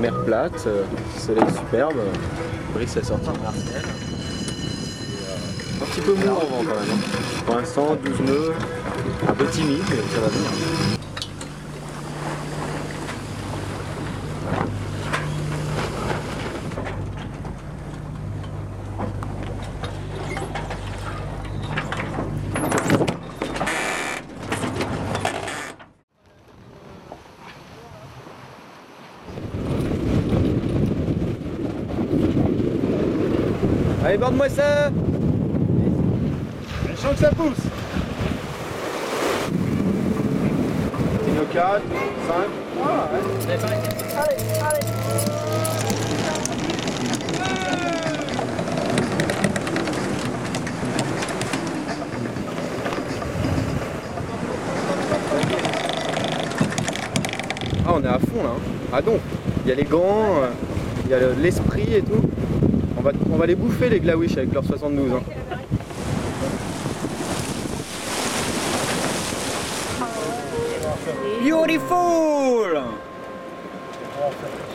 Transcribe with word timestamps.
Mer 0.00 0.14
plate, 0.24 0.64
euh, 0.66 0.84
soleil 1.18 1.44
superbe, 1.54 1.94
Brice 2.74 2.96
est 2.96 3.04
sorti 3.04 3.26
de 3.30 3.38
Marseille. 3.42 3.82
Un 5.82 5.84
petit 5.86 6.00
peu 6.00 6.14
mou 6.14 6.28
en 6.30 6.34
vent 6.34 6.62
quand 6.64 6.80
même. 6.80 6.90
hein. 6.90 7.42
Pour 7.44 7.56
l'instant, 7.56 7.96
12 8.02 8.20
nœuds, 8.20 8.52
un 9.28 9.32
peu 9.32 9.46
timide, 9.46 9.82
mais 9.90 9.96
ça 10.14 10.20
va 10.20 10.28
venir. 10.28 10.99
Allez, 34.10 34.18
borde-moi 34.18 34.48
ça 34.48 34.90
Je 36.90 36.96
sens 37.00 37.12
que 37.12 37.18
ça 37.20 37.30
pousse 37.30 37.58
Tino 41.24 41.42
4, 41.52 41.80
5. 42.26 42.34
Ah 42.82 43.04
ouais. 43.12 44.30
Ah 57.86 57.94
on 57.96 58.02
est 58.02 58.06
à 58.06 58.18
fond 58.18 58.42
là. 58.42 58.50
hein. 58.50 58.60
Ah 58.92 59.02
donc, 59.02 59.20
il 59.64 59.68
y 59.68 59.72
a 59.72 59.74
les 59.74 59.84
gants, 59.84 60.42
euh, 60.42 60.50
il 61.04 61.10
y 61.10 61.14
a 61.14 61.18
le- 61.20 61.34
l'esprit 61.40 61.94
et 61.94 62.02
tout. 62.02 62.22
On 63.00 63.02
va, 63.02 63.12
on 63.32 63.36
va 63.38 63.46
les 63.46 63.54
bouffer 63.54 63.88
les 63.88 63.98
glawish 63.98 64.36
avec 64.36 64.52
leur 64.52 64.62
72. 64.62 65.10
hein. 65.14 65.22
Beautiful 71.42 72.82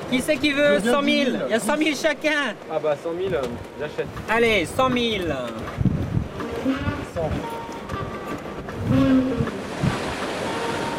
Qui 0.09 0.21
c'est 0.21 0.37
qui 0.37 0.51
veut 0.51 0.79
100 0.79 0.83
000 0.83 1.03
Il 1.05 1.51
y 1.51 1.53
a 1.53 1.59
100 1.59 1.77
000 1.77 1.89
chacun 1.95 2.53
Ah 2.71 2.79
bah 2.81 2.95
100 3.01 3.09
000, 3.29 3.33
euh, 3.33 3.41
j'achète. 3.79 4.07
Allez, 4.29 4.65
100 4.65 4.89
000 4.91 5.25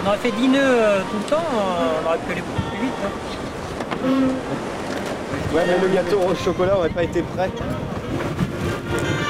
On 0.04 0.08
aurait 0.08 0.18
fait 0.18 0.30
10 0.30 0.48
nœuds 0.48 0.60
euh, 0.62 1.00
tout 1.10 1.16
le 1.18 1.24
temps, 1.24 1.36
euh, 1.36 2.00
on 2.02 2.06
aurait 2.06 2.18
pu 2.18 2.32
aller 2.32 2.42
beaucoup 2.42 2.62
plus 2.70 2.80
vite. 2.86 2.94
hein. 3.04 4.75
Ouais 5.54 5.62
mais 5.66 5.78
le 5.80 5.94
gâteau 5.94 6.18
au 6.20 6.34
chocolat 6.34 6.76
aurait 6.76 6.90
pas 6.90 7.04
été 7.04 7.22
prêt. 7.22 7.50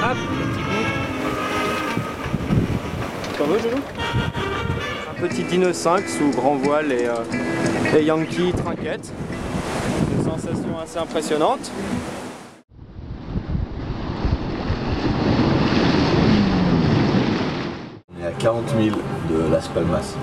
Hop, 0.02 0.16
petit 0.16 0.62
bout. 0.62 0.86
T'en 3.38 3.44
veux 3.44 3.58
Jojo? 3.58 3.76
Un 5.10 5.28
petit 5.28 5.44
Dino 5.44 5.72
5 5.72 6.08
sous 6.08 6.30
grand 6.30 6.56
voile 6.56 6.92
et, 6.92 7.06
euh, 7.06 7.96
et 7.96 8.04
Yankee 8.04 8.52
trinquette. 8.52 9.12
Une 10.16 10.24
sensation 10.24 10.78
assez 10.82 10.98
impressionnante. 10.98 11.70
On 18.10 18.22
est 18.22 18.26
à 18.26 18.32
40 18.32 18.64
000 18.68 18.96
de 19.30 19.52
Las 19.52 19.68
Palmas. 19.68 20.14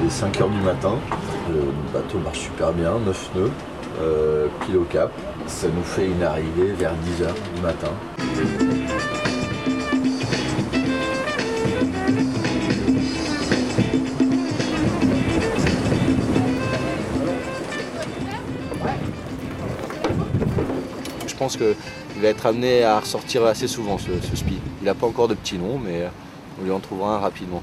Il 0.00 0.06
est 0.06 0.10
5 0.10 0.38
h 0.38 0.50
du 0.50 0.60
matin. 0.60 0.94
Le 1.50 1.72
bateau 1.92 2.18
marche 2.18 2.40
super 2.40 2.72
bien, 2.72 2.98
9 3.04 3.30
nœuds, 3.36 3.50
euh, 4.00 4.48
pile 4.64 4.76
au 4.76 4.84
cap. 4.84 5.10
Ça 5.46 5.68
nous 5.68 5.82
fait 5.82 6.06
une 6.06 6.22
arrivée 6.22 6.72
vers 6.72 6.94
10 6.94 7.22
h 7.22 7.54
du 7.54 7.60
matin. 7.60 7.88
Je 21.26 21.34
pense 21.36 21.56
qu'il 21.56 22.22
va 22.22 22.28
être 22.28 22.46
amené 22.46 22.84
à 22.84 23.00
ressortir 23.00 23.44
assez 23.44 23.66
souvent 23.66 23.98
ce, 23.98 24.10
ce 24.30 24.36
spi. 24.36 24.58
Il 24.80 24.84
n'a 24.84 24.94
pas 24.94 25.06
encore 25.06 25.28
de 25.28 25.34
petit 25.34 25.58
nom, 25.58 25.78
mais 25.78 26.08
on 26.60 26.64
lui 26.64 26.70
en 26.70 26.78
trouvera 26.78 27.16
un 27.16 27.18
rapidement. 27.18 27.62